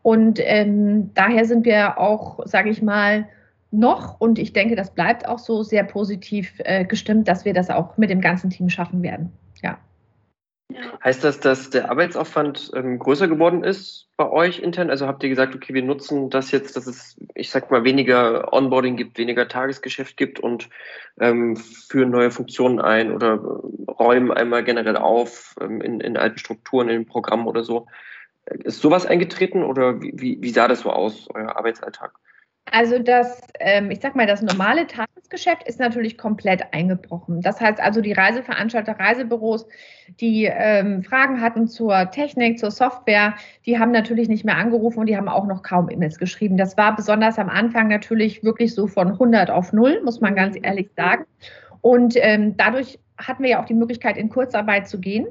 [0.04, 3.28] Und ähm, daher sind wir auch, sage ich mal,
[3.72, 7.70] noch und ich denke, das bleibt auch so sehr positiv äh, gestimmt, dass wir das
[7.70, 9.32] auch mit dem ganzen Team schaffen werden.
[9.62, 9.78] Ja.
[11.04, 14.92] Heißt das, dass der Arbeitsaufwand ähm, größer geworden ist bei euch intern?
[14.92, 18.54] Also habt ihr gesagt, okay, wir nutzen das jetzt, dass es, ich sag mal, weniger
[18.54, 20.70] Onboarding gibt, weniger Tagesgeschäft gibt und
[21.20, 23.40] ähm, führen neue Funktionen ein oder
[23.88, 27.88] räumen einmal generell auf ähm, in, in alten Strukturen, in Programmen oder so.
[28.46, 32.12] Ist sowas eingetreten oder wie, wie, wie sah das so aus, euer Arbeitsalltag?
[32.72, 37.42] Also das, ähm, ich sag mal, das normale Tagesgeschäft ist natürlich komplett eingebrochen.
[37.42, 39.68] Das heißt also, die Reiseveranstalter, Reisebüros,
[40.20, 45.06] die ähm, Fragen hatten zur Technik, zur Software, die haben natürlich nicht mehr angerufen und
[45.08, 46.58] die haben auch noch kaum E-Mails geschrieben.
[46.58, 50.58] Das war besonders am Anfang natürlich wirklich so von 100 auf 0, muss man ganz
[50.62, 51.26] ehrlich sagen.
[51.82, 55.28] Und ähm, dadurch hatten wir ja auch die Möglichkeit, in Kurzarbeit zu gehen.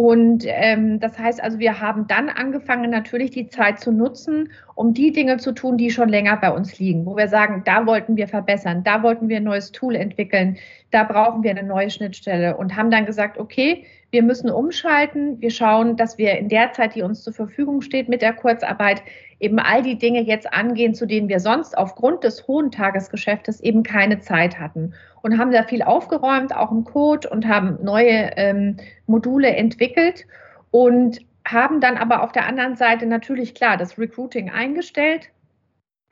[0.00, 4.94] Und ähm, das heißt also, wir haben dann angefangen, natürlich die Zeit zu nutzen, um
[4.94, 8.16] die Dinge zu tun, die schon länger bei uns liegen, wo wir sagen, da wollten
[8.16, 10.56] wir verbessern, da wollten wir ein neues Tool entwickeln,
[10.90, 15.50] da brauchen wir eine neue Schnittstelle und haben dann gesagt, okay, wir müssen umschalten, wir
[15.50, 19.02] schauen, dass wir in der Zeit, die uns zur Verfügung steht mit der Kurzarbeit,
[19.40, 23.82] eben all die Dinge jetzt angehen, zu denen wir sonst aufgrund des hohen Tagesgeschäftes eben
[23.82, 28.76] keine Zeit hatten und haben da viel aufgeräumt, auch im Code und haben neue ähm,
[29.06, 30.26] Module entwickelt
[30.70, 35.30] und haben dann aber auf der anderen Seite natürlich klar das Recruiting eingestellt.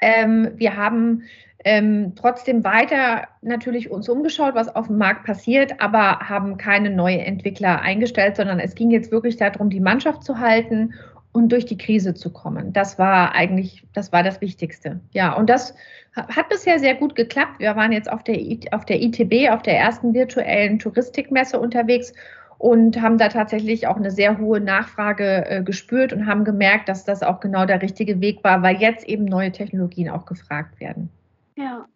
[0.00, 1.24] Ähm, wir haben
[1.64, 7.20] ähm, trotzdem weiter natürlich uns umgeschaut, was auf dem Markt passiert, aber haben keine neuen
[7.20, 10.94] Entwickler eingestellt, sondern es ging jetzt wirklich darum, die Mannschaft zu halten
[11.32, 12.72] und durch die Krise zu kommen.
[12.72, 15.00] Das war eigentlich, das war das Wichtigste.
[15.12, 15.74] Ja, und das
[16.14, 17.58] hat bisher sehr gut geklappt.
[17.60, 18.38] Wir waren jetzt auf der,
[18.72, 22.12] auf der ITB, auf der ersten virtuellen Touristikmesse unterwegs
[22.58, 27.04] und haben da tatsächlich auch eine sehr hohe Nachfrage äh, gespürt und haben gemerkt, dass
[27.04, 31.08] das auch genau der richtige Weg war, weil jetzt eben neue Technologien auch gefragt werden.
[31.54, 31.86] Ja.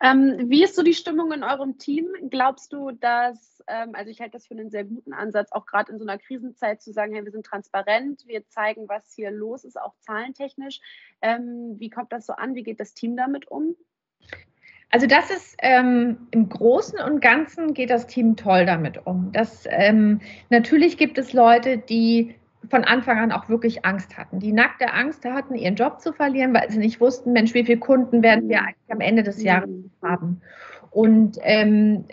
[0.00, 2.06] Ähm, wie ist so die Stimmung in eurem Team?
[2.30, 5.92] Glaubst du, dass, ähm, also ich halte das für einen sehr guten Ansatz, auch gerade
[5.92, 9.64] in so einer Krisenzeit zu sagen, hey, wir sind transparent, wir zeigen, was hier los
[9.64, 10.80] ist, auch zahlentechnisch.
[11.22, 12.54] Ähm, wie kommt das so an?
[12.54, 13.76] Wie geht das Team damit um?
[14.90, 19.32] Also das ist ähm, im Großen und Ganzen geht das Team toll damit um.
[19.32, 22.36] Das, ähm, natürlich gibt es Leute, die
[22.70, 26.54] von Anfang an auch wirklich Angst hatten, die nackte Angst hatten, ihren Job zu verlieren,
[26.54, 29.68] weil sie nicht wussten, Mensch, wie viele Kunden werden wir eigentlich am Ende des Jahres
[29.68, 29.90] mhm.
[30.02, 30.40] haben.
[30.90, 32.04] Und ähm,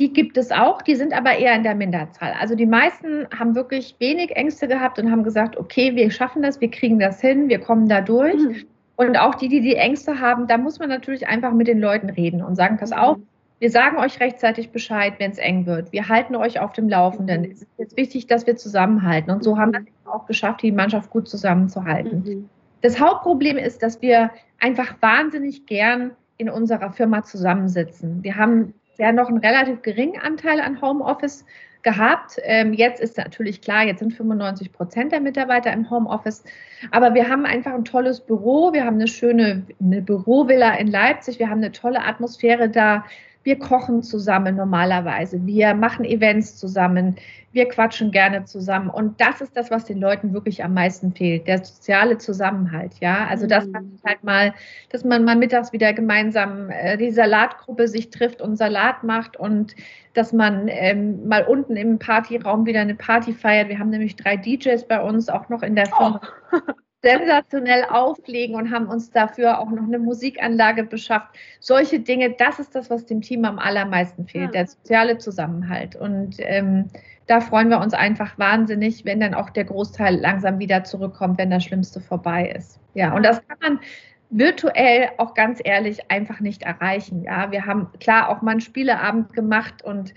[0.00, 2.34] die gibt es auch, die sind aber eher in der Minderzahl.
[2.40, 6.60] Also die meisten haben wirklich wenig Ängste gehabt und haben gesagt, okay, wir schaffen das,
[6.60, 8.42] wir kriegen das hin, wir kommen da durch.
[8.42, 8.64] Mhm.
[8.96, 12.10] Und auch die, die die Ängste haben, da muss man natürlich einfach mit den Leuten
[12.10, 13.18] reden und sagen, pass auf,
[13.58, 15.92] wir sagen euch rechtzeitig Bescheid, wenn es eng wird.
[15.92, 17.44] Wir halten euch auf dem Laufenden.
[17.44, 19.30] Es ist jetzt wichtig, dass wir zusammenhalten.
[19.30, 22.24] Und so haben wir es auch geschafft, die Mannschaft gut zusammenzuhalten.
[22.26, 22.48] Mhm.
[22.80, 28.22] Das Hauptproblem ist, dass wir einfach wahnsinnig gern in unserer Firma zusammensitzen.
[28.22, 31.44] Wir haben ja noch einen relativ geringen Anteil an Homeoffice
[31.82, 32.36] gehabt.
[32.42, 36.44] Ähm, jetzt ist natürlich klar, jetzt sind 95 Prozent der Mitarbeiter im Homeoffice.
[36.90, 38.72] Aber wir haben einfach ein tolles Büro.
[38.72, 41.38] Wir haben eine schöne eine Bürovilla in Leipzig.
[41.38, 43.04] Wir haben eine tolle Atmosphäre da.
[43.42, 45.44] Wir kochen zusammen normalerweise.
[45.46, 47.16] Wir machen Events zusammen.
[47.52, 48.90] Wir quatschen gerne zusammen.
[48.90, 51.46] Und das ist das, was den Leuten wirklich am meisten fehlt.
[51.46, 52.92] Der soziale Zusammenhalt.
[53.00, 53.98] Ja, also, dass man mhm.
[54.06, 54.54] halt mal,
[54.90, 59.74] dass man mal mittags wieder gemeinsam äh, die Salatgruppe sich trifft und Salat macht und
[60.12, 63.68] dass man ähm, mal unten im Partyraum wieder eine Party feiert.
[63.68, 66.20] Wir haben nämlich drei DJs bei uns auch noch in der Firma.
[66.52, 66.58] Oh.
[67.02, 71.34] sensationell auflegen und haben uns dafür auch noch eine Musikanlage beschafft.
[71.58, 74.62] Solche Dinge, das ist das, was dem Team am allermeisten fehlt, ja.
[74.62, 75.96] der soziale Zusammenhalt.
[75.96, 76.90] Und ähm,
[77.26, 81.50] da freuen wir uns einfach wahnsinnig, wenn dann auch der Großteil langsam wieder zurückkommt, wenn
[81.50, 82.78] das Schlimmste vorbei ist.
[82.94, 83.80] Ja, und das kann man
[84.30, 87.22] virtuell auch ganz ehrlich einfach nicht erreichen.
[87.24, 90.12] Ja, wir haben klar auch mal einen Spieleabend gemacht und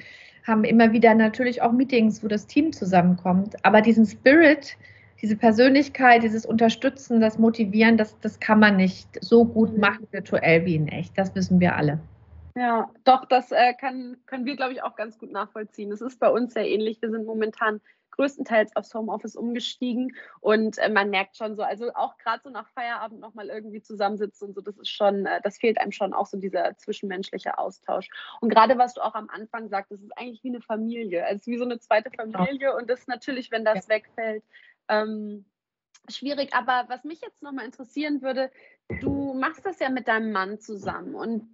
[0.46, 3.56] haben immer wieder natürlich auch Meetings, wo das Team zusammenkommt.
[3.64, 4.78] Aber diesen Spirit,
[5.24, 9.80] diese Persönlichkeit, dieses Unterstützen, das Motivieren, das, das kann man nicht so gut mhm.
[9.80, 11.18] machen virtuell wie in echt.
[11.18, 12.00] Das wissen wir alle.
[12.56, 15.92] Ja, doch, das äh, kann, können wir, glaube ich, auch ganz gut nachvollziehen.
[15.92, 17.02] Es ist bei uns sehr ähnlich.
[17.02, 17.80] Wir sind momentan
[18.12, 22.68] größtenteils aufs Homeoffice umgestiegen und äh, man merkt schon so, also auch gerade so nach
[22.70, 26.28] Feierabend nochmal irgendwie zusammensitzen und so, das ist schon, äh, das fehlt einem schon auch
[26.28, 28.10] so dieser zwischenmenschliche Austausch.
[28.40, 31.58] Und gerade was du auch am Anfang sagtest, ist eigentlich wie eine Familie, also wie
[31.58, 33.96] so eine zweite Familie und das natürlich, wenn das ja.
[33.96, 34.44] wegfällt,
[34.88, 35.46] ähm,
[36.10, 36.54] schwierig.
[36.54, 38.52] Aber was mich jetzt nochmal interessieren würde,
[39.02, 41.50] du machst das ja mit deinem Mann zusammen und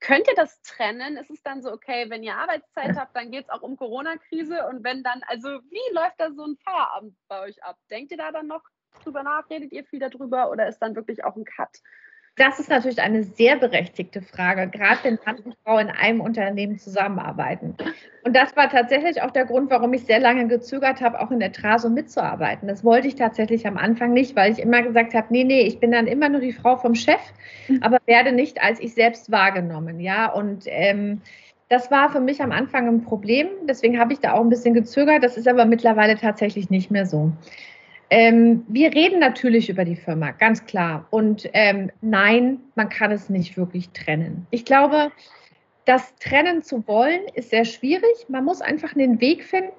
[0.00, 1.16] könnt ihr das trennen?
[1.16, 4.66] Ist es dann so, okay, wenn ihr Arbeitszeit habt, dann geht es auch um Corona-Krise
[4.68, 7.78] und wenn dann, also wie läuft da so ein Feierabend bei euch ab?
[7.90, 8.62] Denkt ihr da dann noch
[9.04, 9.48] drüber nach?
[9.48, 11.78] Redet ihr viel darüber oder ist dann wirklich auch ein Cut?
[12.36, 16.78] Das ist natürlich eine sehr berechtigte Frage, gerade wenn Mann und Frau in einem Unternehmen
[16.78, 17.74] zusammenarbeiten.
[18.24, 21.40] Und das war tatsächlich auch der Grund, warum ich sehr lange gezögert habe, auch in
[21.40, 22.68] der Traso mitzuarbeiten.
[22.68, 25.78] Das wollte ich tatsächlich am Anfang nicht, weil ich immer gesagt habe, nee, nee, ich
[25.78, 27.20] bin dann immer nur die Frau vom Chef,
[27.68, 27.82] mhm.
[27.82, 30.00] aber werde nicht als ich selbst wahrgenommen.
[30.00, 31.20] Ja, und ähm,
[31.68, 33.48] das war für mich am Anfang ein Problem.
[33.68, 35.22] Deswegen habe ich da auch ein bisschen gezögert.
[35.22, 37.32] Das ist aber mittlerweile tatsächlich nicht mehr so.
[38.14, 41.06] Ähm, wir reden natürlich über die Firma, ganz klar.
[41.08, 44.46] Und ähm, nein, man kann es nicht wirklich trennen.
[44.50, 45.10] Ich glaube,
[45.86, 48.28] das trennen zu wollen, ist sehr schwierig.
[48.28, 49.72] Man muss einfach einen Weg finden,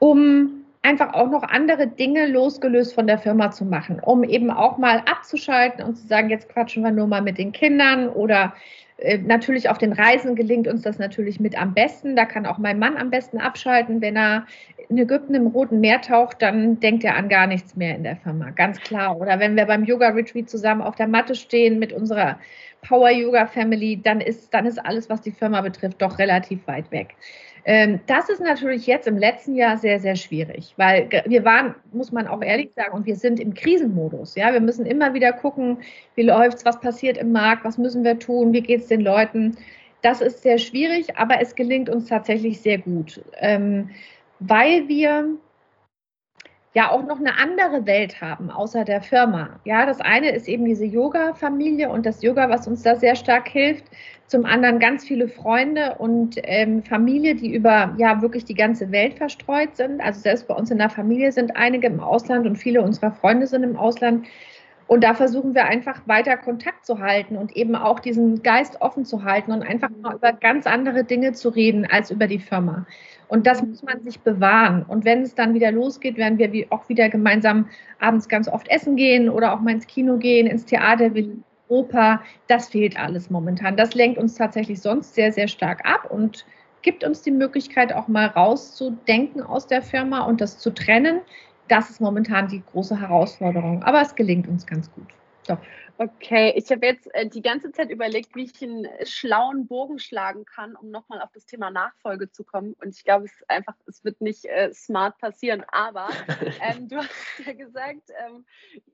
[0.00, 4.78] um einfach auch noch andere Dinge losgelöst von der Firma zu machen, um eben auch
[4.78, 8.54] mal abzuschalten und zu sagen, jetzt quatschen wir nur mal mit den Kindern oder
[8.98, 12.14] äh, natürlich auf den Reisen gelingt uns das natürlich mit am besten.
[12.14, 14.00] Da kann auch mein Mann am besten abschalten.
[14.00, 14.46] Wenn er
[14.88, 18.16] in Ägypten im Roten Meer taucht, dann denkt er an gar nichts mehr in der
[18.16, 19.18] Firma, ganz klar.
[19.20, 22.38] Oder wenn wir beim Yoga Retreat zusammen auf der Matte stehen mit unserer
[22.82, 26.90] Power Yoga Family, dann ist, dann ist alles, was die Firma betrifft, doch relativ weit
[26.92, 27.16] weg.
[27.68, 32.12] Ähm, das ist natürlich jetzt im letzten Jahr sehr, sehr schwierig, weil wir waren, muss
[32.12, 34.36] man auch ehrlich sagen, und wir sind im Krisenmodus.
[34.36, 35.78] Ja, wir müssen immer wieder gucken,
[36.14, 39.56] wie läuft's, was passiert im Markt, was müssen wir tun, wie geht's den Leuten.
[40.02, 43.90] Das ist sehr schwierig, aber es gelingt uns tatsächlich sehr gut, ähm,
[44.38, 45.36] weil wir
[46.76, 49.48] ja auch noch eine andere Welt haben, außer der Firma.
[49.64, 53.48] Ja, das eine ist eben diese Yoga-Familie und das Yoga, was uns da sehr stark
[53.48, 53.84] hilft
[54.26, 59.14] zum anderen ganz viele Freunde und ähm, Familie, die über ja wirklich die ganze Welt
[59.14, 60.02] verstreut sind.
[60.02, 63.46] Also selbst bei uns in der Familie sind einige im Ausland und viele unserer Freunde
[63.46, 64.26] sind im Ausland.
[64.88, 69.04] Und da versuchen wir einfach weiter Kontakt zu halten und eben auch diesen Geist offen
[69.04, 72.86] zu halten und einfach mal über ganz andere Dinge zu reden als über die Firma.
[73.26, 74.84] Und das muss man sich bewahren.
[74.84, 77.68] Und wenn es dann wieder losgeht, werden wir auch wieder gemeinsam
[77.98, 81.14] abends ganz oft essen gehen oder auch mal ins Kino gehen, ins Theater.
[81.14, 81.28] Wir
[81.68, 83.76] Oper, das fehlt alles momentan.
[83.76, 86.46] Das lenkt uns tatsächlich sonst sehr, sehr stark ab und
[86.82, 91.20] gibt uns die Möglichkeit, auch mal rauszudenken aus der Firma und das zu trennen.
[91.68, 95.08] Das ist momentan die große Herausforderung, aber es gelingt uns ganz gut.
[95.46, 95.58] Doch.
[95.98, 100.44] Okay, ich habe jetzt äh, die ganze Zeit überlegt, wie ich einen schlauen Bogen schlagen
[100.44, 102.74] kann, um nochmal auf das Thema Nachfolge zu kommen.
[102.82, 105.64] Und ich glaube, es einfach, es wird nicht äh, smart passieren.
[105.72, 106.08] Aber
[106.60, 107.10] ähm, du hast
[107.46, 108.44] ja gesagt, ähm,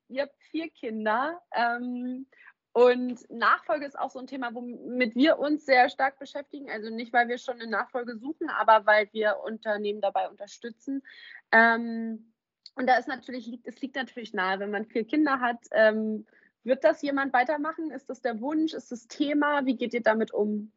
[0.08, 1.40] ihr habt vier Kinder.
[1.52, 2.26] Ähm,
[2.72, 6.70] und Nachfolge ist auch so ein Thema, womit wir uns sehr stark beschäftigen.
[6.70, 11.02] Also nicht, weil wir schon eine Nachfolge suchen, aber weil wir Unternehmen dabei unterstützen.
[11.50, 12.31] Ähm,
[12.74, 16.26] und da ist natürlich, es liegt natürlich nahe, wenn man vier Kinder hat, ähm,
[16.64, 17.90] wird das jemand weitermachen?
[17.90, 18.72] Ist das der Wunsch?
[18.72, 19.66] Ist das Thema?
[19.66, 20.70] Wie geht ihr damit um?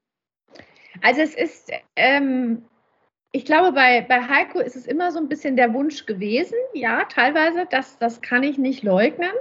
[1.01, 2.65] Also es ist, ähm,
[3.31, 7.05] ich glaube, bei, bei Heiko ist es immer so ein bisschen der Wunsch gewesen, ja,
[7.05, 9.31] teilweise, das, das kann ich nicht leugnen.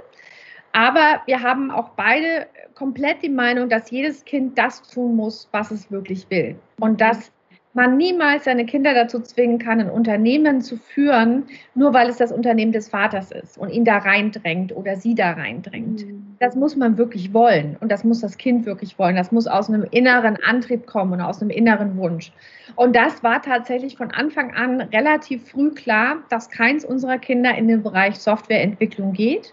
[0.73, 5.71] Aber wir haben auch beide komplett die Meinung, dass jedes Kind das tun muss, was
[5.71, 6.59] es wirklich will.
[6.79, 7.31] Und dass
[7.75, 11.43] man niemals seine Kinder dazu zwingen kann, ein Unternehmen zu führen,
[11.75, 15.31] nur weil es das Unternehmen des Vaters ist und ihn da reindrängt oder sie da
[15.31, 16.05] reindrängt.
[16.05, 16.37] Mhm.
[16.39, 19.17] Das muss man wirklich wollen und das muss das Kind wirklich wollen.
[19.17, 22.31] Das muss aus einem inneren Antrieb kommen und aus einem inneren Wunsch.
[22.75, 27.67] Und das war tatsächlich von Anfang an relativ früh klar, dass keins unserer Kinder in
[27.67, 29.51] den Bereich Softwareentwicklung geht.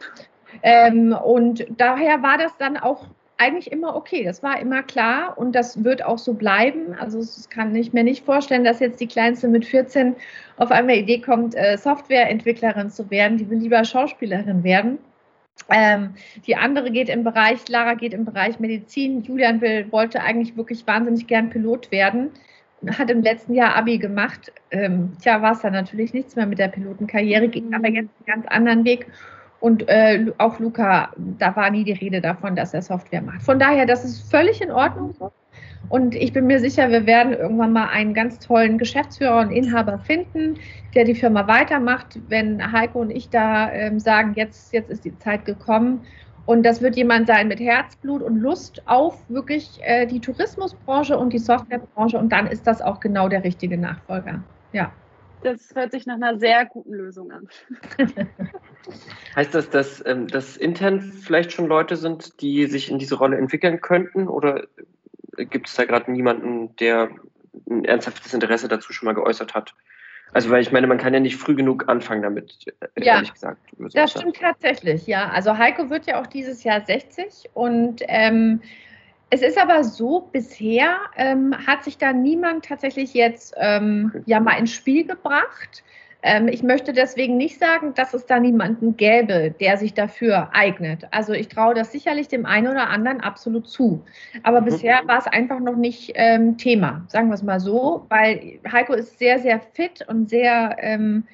[0.62, 3.06] Ähm, und daher war das dann auch
[3.42, 4.24] eigentlich immer okay.
[4.24, 6.94] Das war immer klar und das wird auch so bleiben.
[6.98, 10.14] Also es kann ich mir nicht vorstellen, dass jetzt die Kleinste mit 14
[10.56, 13.38] auf einmal Idee kommt, äh, Softwareentwicklerin zu werden.
[13.38, 14.98] Die will lieber Schauspielerin werden.
[15.68, 16.14] Ähm,
[16.46, 19.22] die andere geht im Bereich, Lara geht im Bereich Medizin.
[19.22, 22.30] Julian will, wollte eigentlich wirklich wahnsinnig gern Pilot werden.
[22.98, 24.52] Hat im letzten Jahr Abi gemacht.
[24.70, 28.26] Ähm, tja, war es dann natürlich nichts mehr mit der Pilotenkarriere, ging aber jetzt einen
[28.26, 29.06] ganz anderen Weg.
[29.62, 33.42] Und äh, auch Luca, da war nie die Rede davon, dass er Software macht.
[33.42, 35.14] Von daher, das ist völlig in Ordnung.
[35.88, 40.00] Und ich bin mir sicher, wir werden irgendwann mal einen ganz tollen Geschäftsführer und Inhaber
[40.00, 40.56] finden,
[40.96, 45.16] der die Firma weitermacht, wenn Heiko und ich da ähm, sagen, jetzt, jetzt ist die
[45.18, 46.00] Zeit gekommen.
[46.44, 51.32] Und das wird jemand sein mit Herzblut und Lust auf wirklich äh, die Tourismusbranche und
[51.32, 52.18] die Softwarebranche.
[52.18, 54.42] Und dann ist das auch genau der richtige Nachfolger.
[54.72, 54.90] Ja.
[55.42, 57.48] Das hört sich nach einer sehr guten Lösung an.
[59.36, 63.38] heißt das, dass, ähm, dass intern vielleicht schon Leute sind, die sich in diese Rolle
[63.38, 64.28] entwickeln könnten?
[64.28, 64.66] Oder
[65.36, 67.10] gibt es da gerade niemanden, der
[67.68, 69.74] ein ernsthaftes Interesse dazu schon mal geäußert hat?
[70.32, 73.34] Also, weil ich meine, man kann ja nicht früh genug anfangen damit, äh, ja, ehrlich
[73.34, 73.60] gesagt.
[73.92, 75.28] Das stimmt tatsächlich, ja.
[75.28, 78.62] Also Heiko wird ja auch dieses Jahr 60 und ähm,
[79.32, 84.58] es ist aber so, bisher ähm, hat sich da niemand tatsächlich jetzt ähm, ja mal
[84.58, 85.82] ins Spiel gebracht.
[86.22, 91.08] Ähm, ich möchte deswegen nicht sagen, dass es da niemanden gäbe, der sich dafür eignet.
[91.12, 94.04] Also ich traue das sicherlich dem einen oder anderen absolut zu.
[94.42, 94.66] Aber mhm.
[94.66, 98.92] bisher war es einfach noch nicht ähm, Thema, sagen wir es mal so, weil Heiko
[98.92, 101.24] ist sehr, sehr fit und sehr ähm,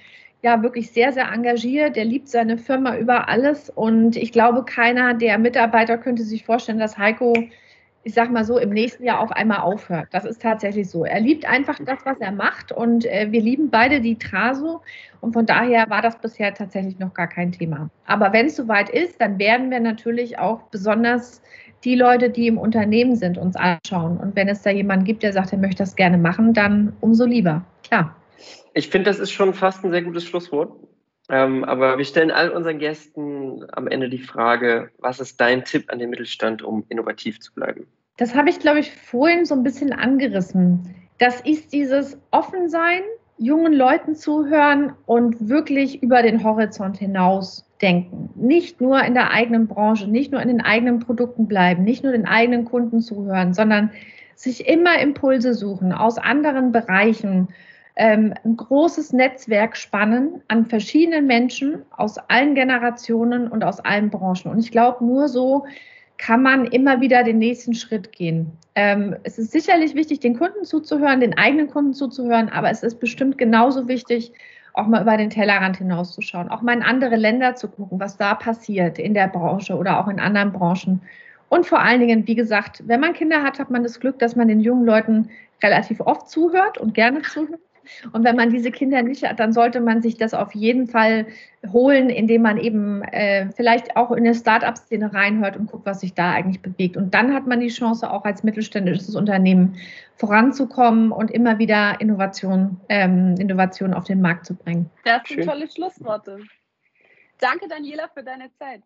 [0.43, 1.97] ja wirklich sehr, sehr engagiert.
[1.97, 3.71] Der liebt seine Firma über alles.
[3.71, 7.35] Und ich glaube, keiner der Mitarbeiter könnte sich vorstellen, dass Heiko
[8.05, 10.09] ich sag mal so, im nächsten Jahr auf einmal aufhört.
[10.13, 11.05] Das ist tatsächlich so.
[11.05, 14.81] Er liebt einfach das, was er macht und äh, wir lieben beide die Traso
[15.21, 17.91] und von daher war das bisher tatsächlich noch gar kein Thema.
[18.07, 21.43] Aber wenn es soweit ist, dann werden wir natürlich auch besonders
[21.85, 24.17] die Leute, die im Unternehmen sind, uns anschauen.
[24.19, 27.25] Und wenn es da jemanden gibt, der sagt, er möchte das gerne machen, dann umso
[27.25, 27.65] lieber.
[27.85, 28.17] Klar.
[28.75, 30.73] Ich finde, das ist schon fast ein sehr gutes Schlusswort.
[31.31, 35.93] Ähm, aber wir stellen all unseren Gästen am Ende die Frage, was ist dein Tipp
[35.93, 37.87] an den Mittelstand, um innovativ zu bleiben?
[38.17, 40.95] Das habe ich, glaube ich, vorhin so ein bisschen angerissen.
[41.19, 43.03] Das ist dieses Offensein,
[43.37, 48.31] jungen Leuten zuhören und wirklich über den Horizont hinaus denken.
[48.35, 52.13] Nicht nur in der eigenen Branche, nicht nur in den eigenen Produkten bleiben, nicht nur
[52.13, 53.91] den eigenen Kunden zuhören, sondern
[54.35, 57.49] sich immer Impulse suchen aus anderen Bereichen,
[57.99, 64.51] ähm, ein großes Netzwerk spannen an verschiedenen Menschen aus allen Generationen und aus allen Branchen.
[64.51, 65.67] Und ich glaube, nur so
[66.17, 68.53] kann man immer wieder den nächsten Schritt gehen.
[68.77, 73.01] Ähm, es ist sicherlich wichtig, den Kunden zuzuhören, den eigenen Kunden zuzuhören, aber es ist
[73.01, 74.33] bestimmt genauso wichtig,
[74.75, 78.35] auch mal über den Tellerrand hinauszuschauen, auch mal in andere Länder zu gucken, was da
[78.35, 81.03] passiert in der Branche oder auch in anderen Branchen.
[81.49, 84.37] Und vor allen Dingen, wie gesagt, wenn man Kinder hat, hat man das Glück, dass
[84.37, 85.31] man den jungen Leuten
[85.63, 87.61] relativ oft zuhört und gerne zuhört.
[88.13, 91.27] Und wenn man diese Kinder nicht hat, dann sollte man sich das auf jeden Fall
[91.73, 96.15] holen, indem man eben äh, vielleicht auch in eine Start-up-Szene reinhört und guckt, was sich
[96.15, 96.97] da eigentlich bewegt.
[96.97, 99.77] Und dann hat man die Chance, auch als mittelständisches Unternehmen
[100.17, 104.91] voranzukommen und immer wieder Innovation, ähm, Innovation auf den Markt zu bringen.
[105.05, 105.47] Das sind Schön.
[105.47, 106.39] tolle Schlussworte.
[107.39, 108.83] Danke, Daniela, für deine Zeit.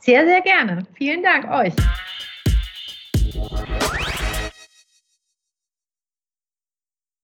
[0.00, 0.86] Sehr, sehr gerne.
[0.94, 1.74] Vielen Dank euch.